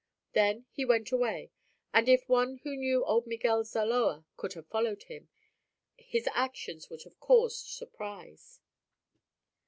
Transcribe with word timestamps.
Then 0.33 0.65
he 0.71 0.83
went 0.83 1.11
away, 1.11 1.51
and 1.93 2.09
if 2.09 2.27
one 2.27 2.57
who 2.63 2.75
knew 2.75 3.05
old 3.05 3.27
Miguel 3.27 3.63
Zaloa 3.63 4.25
could 4.35 4.53
have 4.53 4.65
followed 4.65 5.03
him, 5.03 5.29
his 5.95 6.27
actions 6.33 6.89
would 6.89 7.03
have 7.03 7.19
caused 7.19 7.67
surprise. 7.67 8.59